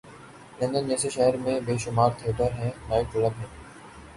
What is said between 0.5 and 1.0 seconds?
London